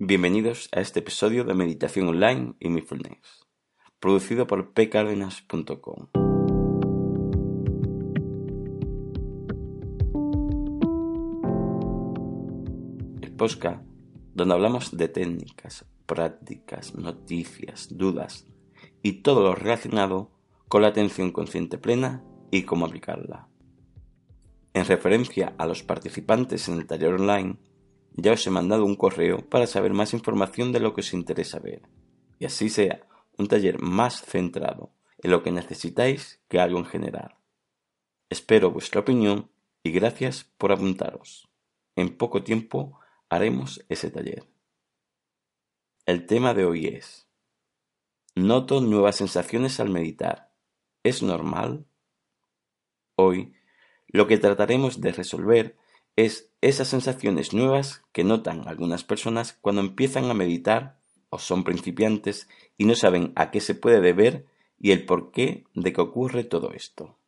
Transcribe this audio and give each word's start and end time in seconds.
Bienvenidos 0.00 0.68
a 0.72 0.80
este 0.80 0.98
episodio 0.98 1.44
de 1.44 1.54
Meditación 1.54 2.08
Online 2.08 2.54
y 2.58 2.68
Mindfulness, 2.68 3.46
producido 4.00 4.44
por 4.48 4.74
pcardenas.com. 4.74 6.08
El 13.22 13.36
podcast 13.36 13.86
donde 14.34 14.54
hablamos 14.54 14.96
de 14.96 15.06
técnicas, 15.06 15.84
prácticas, 16.06 16.96
noticias, 16.96 17.96
dudas 17.96 18.48
y 19.00 19.22
todo 19.22 19.44
lo 19.44 19.54
relacionado 19.54 20.32
con 20.66 20.82
la 20.82 20.88
atención 20.88 21.30
consciente 21.30 21.78
plena 21.78 22.24
y 22.50 22.64
cómo 22.64 22.86
aplicarla. 22.86 23.46
En 24.72 24.86
referencia 24.86 25.54
a 25.56 25.66
los 25.66 25.84
participantes 25.84 26.68
en 26.68 26.78
el 26.78 26.86
taller 26.88 27.14
online, 27.14 27.58
ya 28.14 28.32
os 28.32 28.46
he 28.46 28.50
mandado 28.50 28.84
un 28.84 28.94
correo 28.94 29.48
para 29.48 29.66
saber 29.66 29.92
más 29.92 30.14
información 30.14 30.72
de 30.72 30.80
lo 30.80 30.94
que 30.94 31.00
os 31.00 31.12
interesa 31.12 31.58
ver, 31.58 31.82
y 32.38 32.46
así 32.46 32.68
sea 32.68 33.06
un 33.36 33.48
taller 33.48 33.80
más 33.80 34.22
centrado 34.22 34.92
en 35.18 35.30
lo 35.30 35.42
que 35.42 35.50
necesitáis 35.50 36.40
que 36.48 36.60
algo 36.60 36.78
en 36.78 36.86
general. 36.86 37.36
Espero 38.30 38.70
vuestra 38.70 39.00
opinión 39.00 39.50
y 39.82 39.90
gracias 39.90 40.44
por 40.44 40.72
apuntaros. 40.72 41.48
En 41.96 42.16
poco 42.16 42.42
tiempo 42.42 42.98
haremos 43.28 43.84
ese 43.88 44.10
taller. 44.10 44.48
El 46.06 46.26
tema 46.26 46.54
de 46.54 46.64
hoy 46.64 46.86
es 46.86 47.28
Noto 48.36 48.80
nuevas 48.80 49.16
sensaciones 49.16 49.78
al 49.78 49.90
meditar. 49.90 50.52
¿Es 51.04 51.22
normal? 51.22 51.86
Hoy 53.16 53.54
lo 54.08 54.26
que 54.26 54.38
trataremos 54.38 55.00
de 55.00 55.12
resolver 55.12 55.76
es 56.16 56.50
esas 56.60 56.88
sensaciones 56.88 57.52
nuevas 57.52 58.02
que 58.12 58.24
notan 58.24 58.68
algunas 58.68 59.04
personas 59.04 59.58
cuando 59.60 59.80
empiezan 59.80 60.30
a 60.30 60.34
meditar 60.34 60.98
o 61.28 61.38
son 61.38 61.64
principiantes 61.64 62.48
y 62.78 62.84
no 62.84 62.94
saben 62.94 63.32
a 63.36 63.50
qué 63.50 63.60
se 63.60 63.74
puede 63.74 64.00
deber 64.00 64.46
y 64.78 64.92
el 64.92 65.04
porqué 65.04 65.64
de 65.74 65.92
que 65.92 66.00
ocurre 66.00 66.44
todo 66.44 66.72
esto. 66.72 67.18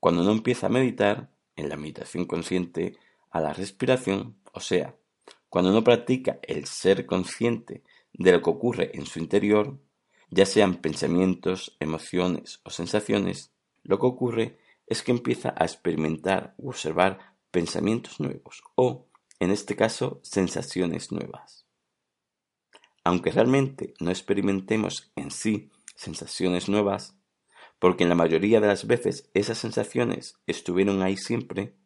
Cuando 0.00 0.22
uno 0.22 0.32
empieza 0.32 0.66
a 0.66 0.70
meditar, 0.70 1.30
en 1.56 1.68
la 1.68 1.76
meditación 1.76 2.24
consciente, 2.24 2.96
a 3.30 3.40
la 3.40 3.52
respiración, 3.52 4.36
o 4.52 4.60
sea, 4.60 4.94
cuando 5.48 5.70
uno 5.70 5.82
practica 5.82 6.38
el 6.42 6.66
ser 6.66 7.04
consciente 7.04 7.82
de 8.12 8.32
lo 8.32 8.42
que 8.42 8.50
ocurre 8.50 8.90
en 8.94 9.06
su 9.06 9.18
interior, 9.18 9.78
ya 10.30 10.46
sean 10.46 10.76
pensamientos, 10.76 11.76
emociones 11.80 12.60
o 12.64 12.70
sensaciones, 12.70 13.52
lo 13.82 13.98
que 13.98 14.06
ocurre 14.06 14.58
es 14.86 15.02
que 15.02 15.10
empieza 15.10 15.54
a 15.56 15.64
experimentar 15.64 16.54
u 16.58 16.68
observar 16.70 17.27
pensamientos 17.50 18.20
nuevos 18.20 18.62
o, 18.74 19.08
en 19.40 19.50
este 19.50 19.76
caso, 19.76 20.20
sensaciones 20.22 21.12
nuevas. 21.12 21.66
Aunque 23.04 23.30
realmente 23.30 23.94
no 24.00 24.10
experimentemos 24.10 25.12
en 25.16 25.30
sí 25.30 25.70
sensaciones 25.94 26.68
nuevas, 26.68 27.16
porque 27.78 28.02
en 28.02 28.08
la 28.08 28.14
mayoría 28.14 28.60
de 28.60 28.66
las 28.66 28.86
veces 28.86 29.30
esas 29.34 29.58
sensaciones 29.58 30.38
estuvieron 30.46 31.02
ahí 31.02 31.16
siempre, 31.16 31.76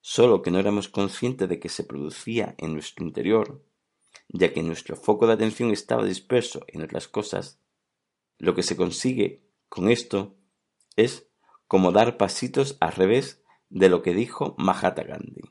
solo 0.00 0.42
que 0.42 0.50
no 0.50 0.58
éramos 0.58 0.88
conscientes 0.88 1.48
de 1.48 1.58
que 1.58 1.68
se 1.68 1.84
producía 1.84 2.54
en 2.58 2.72
nuestro 2.72 3.04
interior, 3.04 3.64
ya 4.28 4.52
que 4.52 4.62
nuestro 4.62 4.96
foco 4.96 5.26
de 5.26 5.34
atención 5.34 5.70
estaba 5.70 6.04
disperso 6.04 6.64
en 6.68 6.82
otras 6.82 7.08
cosas, 7.08 7.60
lo 8.38 8.54
que 8.54 8.62
se 8.62 8.76
consigue 8.76 9.42
con 9.68 9.90
esto 9.90 10.36
es 10.96 11.28
como 11.66 11.92
dar 11.92 12.16
pasitos 12.16 12.76
al 12.80 12.92
revés 12.92 13.42
de 13.68 13.88
lo 13.88 14.02
que 14.02 14.14
dijo 14.14 14.54
Mahatma 14.58 15.04
Gandhi. 15.04 15.42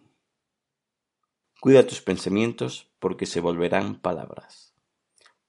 Cuida 1.59 1.87
tus 1.87 2.01
pensamientos 2.01 2.91
porque 2.99 3.25
se 3.25 3.39
volverán 3.41 3.99
palabras. 3.99 4.73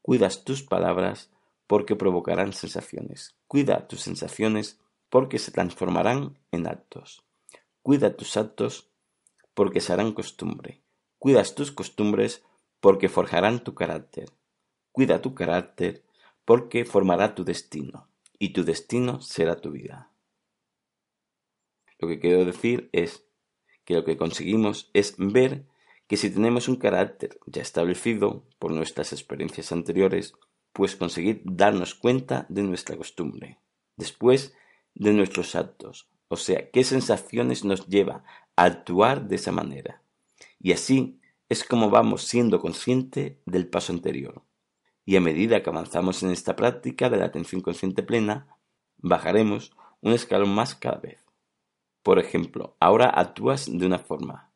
Cuidas 0.02 0.44
tus 0.44 0.62
palabras 0.62 1.30
porque 1.66 1.96
provocarán 1.96 2.52
sensaciones. 2.52 3.36
Cuida 3.46 3.86
tus 3.88 4.00
sensaciones 4.02 4.78
porque 5.10 5.38
se 5.38 5.50
transformarán 5.50 6.38
en 6.52 6.66
actos. 6.66 7.24
Cuida 7.82 8.16
tus 8.16 8.36
actos 8.36 8.88
porque 9.54 9.80
se 9.80 9.92
harán 9.92 10.12
costumbre. 10.12 10.82
Cuidas 11.18 11.54
tus 11.54 11.72
costumbres 11.72 12.42
porque 12.80 13.08
forjarán 13.08 13.64
tu 13.64 13.74
carácter. 13.74 14.30
Cuida 14.92 15.20
tu 15.20 15.34
carácter 15.34 16.04
porque 16.46 16.84
formará 16.84 17.34
tu 17.34 17.44
destino, 17.44 18.08
y 18.38 18.50
tu 18.50 18.64
destino 18.64 19.20
será 19.20 19.60
tu 19.60 19.72
vida. 19.72 20.10
Lo 21.98 22.08
que 22.08 22.18
quiero 22.18 22.44
decir 22.44 22.88
es 22.92 23.24
que 23.84 23.94
lo 23.94 24.04
que 24.04 24.16
conseguimos 24.16 24.90
es 24.92 25.14
ver 25.18 25.66
que 26.06 26.16
si 26.16 26.30
tenemos 26.30 26.68
un 26.68 26.76
carácter 26.76 27.38
ya 27.46 27.62
establecido 27.62 28.44
por 28.58 28.70
nuestras 28.72 29.12
experiencias 29.12 29.72
anteriores, 29.72 30.34
pues 30.72 30.94
conseguir 30.94 31.42
darnos 31.44 31.94
cuenta 31.94 32.46
de 32.48 32.62
nuestra 32.62 32.96
costumbre, 32.96 33.58
después 33.96 34.54
de 34.94 35.12
nuestros 35.12 35.54
actos, 35.54 36.08
o 36.28 36.36
sea, 36.36 36.70
qué 36.70 36.84
sensaciones 36.84 37.64
nos 37.64 37.86
lleva 37.86 38.24
a 38.56 38.64
actuar 38.64 39.28
de 39.28 39.36
esa 39.36 39.52
manera. 39.52 40.02
Y 40.60 40.72
así 40.72 41.20
es 41.48 41.64
como 41.64 41.90
vamos 41.90 42.24
siendo 42.24 42.60
consciente 42.60 43.40
del 43.46 43.68
paso 43.68 43.92
anterior. 43.92 44.42
Y 45.04 45.16
a 45.16 45.20
medida 45.20 45.62
que 45.62 45.70
avanzamos 45.70 46.22
en 46.22 46.30
esta 46.30 46.56
práctica 46.56 47.08
de 47.08 47.18
la 47.18 47.26
atención 47.26 47.60
consciente 47.60 48.02
plena, 48.02 48.58
bajaremos 48.96 49.72
un 50.00 50.12
escalón 50.12 50.54
más 50.54 50.74
cada 50.74 50.98
vez. 50.98 51.25
Por 52.06 52.20
ejemplo, 52.20 52.76
ahora 52.78 53.10
actúas 53.10 53.66
de 53.68 53.84
una 53.84 53.98
forma, 53.98 54.52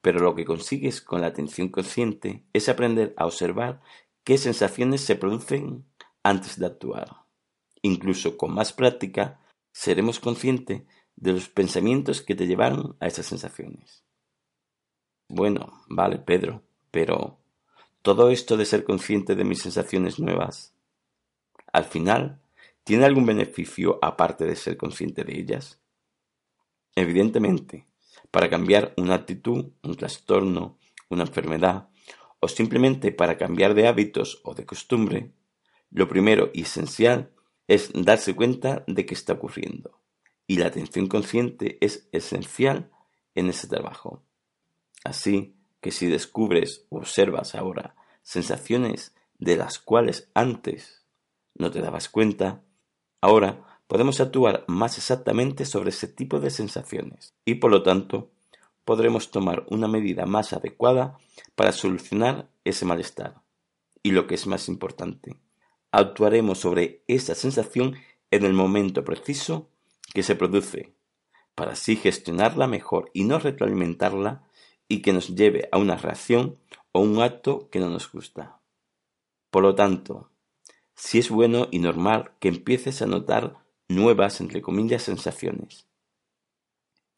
pero 0.00 0.18
lo 0.18 0.34
que 0.34 0.46
consigues 0.46 1.02
con 1.02 1.20
la 1.20 1.26
atención 1.26 1.68
consciente 1.68 2.46
es 2.54 2.70
aprender 2.70 3.12
a 3.18 3.26
observar 3.26 3.82
qué 4.24 4.38
sensaciones 4.38 5.02
se 5.02 5.14
producen 5.14 5.84
antes 6.22 6.58
de 6.58 6.64
actuar. 6.64 7.26
Incluso 7.82 8.38
con 8.38 8.54
más 8.54 8.72
práctica, 8.72 9.38
seremos 9.72 10.20
conscientes 10.20 10.84
de 11.16 11.34
los 11.34 11.50
pensamientos 11.50 12.22
que 12.22 12.34
te 12.34 12.46
llevaron 12.46 12.96
a 12.98 13.08
esas 13.08 13.26
sensaciones. 13.26 14.02
Bueno, 15.28 15.82
vale, 15.90 16.16
Pedro, 16.16 16.62
pero 16.90 17.36
todo 18.00 18.30
esto 18.30 18.56
de 18.56 18.64
ser 18.64 18.84
consciente 18.84 19.34
de 19.34 19.44
mis 19.44 19.60
sensaciones 19.60 20.18
nuevas, 20.18 20.72
al 21.74 21.84
final, 21.84 22.40
¿tiene 22.84 23.04
algún 23.04 23.26
beneficio 23.26 23.98
aparte 24.00 24.46
de 24.46 24.56
ser 24.56 24.78
consciente 24.78 25.24
de 25.24 25.38
ellas? 25.38 25.78
Evidentemente, 26.96 27.86
para 28.30 28.48
cambiar 28.50 28.94
una 28.96 29.14
actitud, 29.14 29.66
un 29.82 29.94
trastorno, 29.94 30.78
una 31.08 31.24
enfermedad, 31.24 31.90
o 32.40 32.48
simplemente 32.48 33.12
para 33.12 33.36
cambiar 33.36 33.74
de 33.74 33.86
hábitos 33.86 34.40
o 34.44 34.54
de 34.54 34.66
costumbre, 34.66 35.32
lo 35.90 36.08
primero 36.08 36.50
y 36.52 36.62
esencial 36.62 37.30
es 37.68 37.90
darse 37.92 38.34
cuenta 38.34 38.82
de 38.86 39.06
qué 39.06 39.14
está 39.14 39.34
ocurriendo. 39.34 40.00
Y 40.46 40.56
la 40.56 40.66
atención 40.66 41.06
consciente 41.06 41.78
es 41.80 42.08
esencial 42.12 42.90
en 43.34 43.48
ese 43.50 43.68
trabajo. 43.68 44.22
Así 45.04 45.54
que 45.80 45.90
si 45.90 46.06
descubres 46.06 46.86
o 46.88 46.98
observas 46.98 47.54
ahora 47.54 47.94
sensaciones 48.22 49.14
de 49.38 49.56
las 49.56 49.78
cuales 49.78 50.30
antes 50.34 51.04
no 51.54 51.70
te 51.70 51.80
dabas 51.80 52.08
cuenta, 52.08 52.62
ahora 53.20 53.65
podemos 53.86 54.20
actuar 54.20 54.64
más 54.66 54.98
exactamente 54.98 55.64
sobre 55.64 55.90
ese 55.90 56.08
tipo 56.08 56.40
de 56.40 56.50
sensaciones 56.50 57.34
y 57.44 57.56
por 57.56 57.70
lo 57.70 57.82
tanto 57.82 58.30
podremos 58.84 59.30
tomar 59.30 59.66
una 59.68 59.88
medida 59.88 60.26
más 60.26 60.52
adecuada 60.52 61.18
para 61.54 61.72
solucionar 61.72 62.48
ese 62.64 62.84
malestar. 62.84 63.42
Y 64.02 64.12
lo 64.12 64.26
que 64.26 64.36
es 64.36 64.46
más 64.46 64.68
importante, 64.68 65.36
actuaremos 65.90 66.58
sobre 66.58 67.02
esa 67.08 67.34
sensación 67.34 67.96
en 68.30 68.44
el 68.44 68.52
momento 68.52 69.04
preciso 69.04 69.68
que 70.14 70.22
se 70.22 70.36
produce, 70.36 70.94
para 71.54 71.72
así 71.72 71.96
gestionarla 71.96 72.68
mejor 72.68 73.10
y 73.12 73.24
no 73.24 73.38
retroalimentarla 73.38 74.44
y 74.88 75.02
que 75.02 75.12
nos 75.12 75.34
lleve 75.34 75.68
a 75.72 75.78
una 75.78 75.96
reacción 75.96 76.58
o 76.92 77.00
un 77.00 77.20
acto 77.20 77.68
que 77.70 77.80
no 77.80 77.90
nos 77.90 78.10
gusta. 78.10 78.60
Por 79.50 79.62
lo 79.62 79.74
tanto, 79.74 80.30
si 80.94 81.18
es 81.18 81.30
bueno 81.30 81.66
y 81.70 81.80
normal 81.80 82.32
que 82.38 82.48
empieces 82.48 83.02
a 83.02 83.06
notar 83.06 83.65
nuevas, 83.88 84.40
entre 84.40 84.62
comillas, 84.62 85.02
sensaciones, 85.02 85.86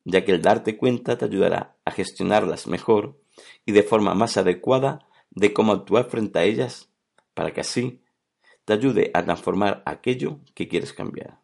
ya 0.04 0.24
que 0.24 0.32
el 0.32 0.42
darte 0.42 0.76
cuenta 0.76 1.18
te 1.18 1.24
ayudará 1.24 1.76
a 1.84 1.90
gestionarlas 1.90 2.66
mejor 2.66 3.20
y 3.64 3.72
de 3.72 3.82
forma 3.82 4.14
más 4.14 4.36
adecuada 4.36 5.06
de 5.30 5.52
cómo 5.52 5.72
actuar 5.72 6.08
frente 6.10 6.38
a 6.38 6.44
ellas 6.44 6.90
para 7.34 7.52
que 7.52 7.60
así 7.60 8.02
te 8.64 8.72
ayude 8.72 9.10
a 9.14 9.24
transformar 9.24 9.82
aquello 9.86 10.40
que 10.54 10.68
quieres 10.68 10.92
cambiar. 10.92 11.40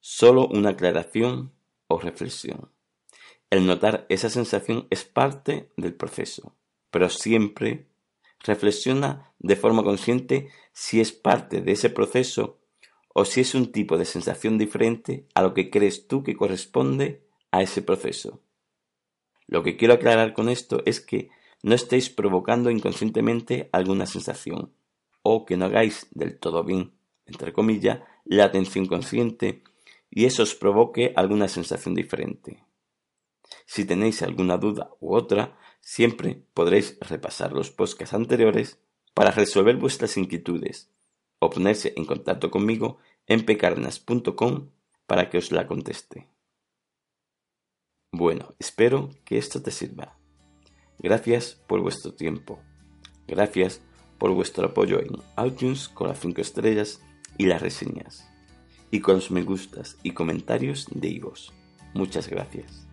Solo 0.00 0.46
una 0.46 0.70
aclaración 0.70 1.52
o 1.88 1.98
reflexión. 1.98 2.70
El 3.50 3.66
notar 3.66 4.06
esa 4.08 4.30
sensación 4.30 4.86
es 4.90 5.04
parte 5.04 5.72
del 5.76 5.94
proceso, 5.94 6.54
pero 6.90 7.08
siempre 7.08 7.88
reflexiona 8.38 9.32
de 9.38 9.56
forma 9.56 9.82
consciente 9.82 10.50
si 10.72 11.00
es 11.00 11.12
parte 11.12 11.60
de 11.60 11.72
ese 11.72 11.90
proceso 11.90 12.59
o 13.12 13.24
si 13.24 13.40
es 13.40 13.54
un 13.54 13.72
tipo 13.72 13.98
de 13.98 14.04
sensación 14.04 14.58
diferente 14.58 15.26
a 15.34 15.42
lo 15.42 15.54
que 15.54 15.70
crees 15.70 16.06
tú 16.06 16.22
que 16.22 16.36
corresponde 16.36 17.26
a 17.50 17.62
ese 17.62 17.82
proceso. 17.82 18.40
Lo 19.46 19.62
que 19.62 19.76
quiero 19.76 19.94
aclarar 19.94 20.32
con 20.32 20.48
esto 20.48 20.82
es 20.86 21.00
que 21.00 21.30
no 21.62 21.74
estéis 21.74 22.08
provocando 22.08 22.70
inconscientemente 22.70 23.68
alguna 23.72 24.06
sensación, 24.06 24.72
o 25.22 25.44
que 25.44 25.56
no 25.56 25.66
hagáis 25.66 26.06
del 26.12 26.38
todo 26.38 26.64
bien, 26.64 26.92
entre 27.26 27.52
comillas, 27.52 28.00
la 28.24 28.44
atención 28.44 28.86
consciente 28.86 29.62
y 30.08 30.24
eso 30.24 30.42
os 30.42 30.54
provoque 30.54 31.12
alguna 31.16 31.48
sensación 31.48 31.94
diferente. 31.94 32.64
Si 33.66 33.84
tenéis 33.84 34.22
alguna 34.22 34.56
duda 34.56 34.90
u 35.00 35.14
otra, 35.14 35.58
siempre 35.80 36.44
podréis 36.54 36.96
repasar 37.00 37.52
los 37.52 37.70
podcasts 37.70 38.14
anteriores 38.14 38.78
para 39.14 39.32
resolver 39.32 39.76
vuestras 39.76 40.16
inquietudes 40.16 40.90
o 41.40 41.50
ponerse 41.50 41.92
en 41.96 42.04
contacto 42.04 42.50
conmigo 42.50 42.98
en 43.26 43.44
pecarnas.com 43.44 44.70
para 45.06 45.28
que 45.28 45.38
os 45.38 45.50
la 45.50 45.66
conteste. 45.66 46.28
Bueno, 48.12 48.54
espero 48.58 49.10
que 49.24 49.38
esto 49.38 49.62
te 49.62 49.70
sirva. 49.70 50.18
Gracias 50.98 51.54
por 51.66 51.80
vuestro 51.80 52.14
tiempo. 52.14 52.60
Gracias 53.26 53.80
por 54.18 54.32
vuestro 54.34 54.66
apoyo 54.66 55.00
en 55.00 55.16
iTunes 55.44 55.88
con 55.88 56.08
las 56.08 56.20
5 56.20 56.40
estrellas 56.40 57.00
y 57.38 57.46
las 57.46 57.62
reseñas. 57.62 58.28
Y 58.90 59.00
con 59.00 59.16
los 59.16 59.30
me 59.30 59.42
gustas 59.42 59.96
y 60.02 60.10
comentarios 60.12 60.86
de 60.90 61.08
Igos. 61.08 61.52
Muchas 61.94 62.28
gracias. 62.28 62.89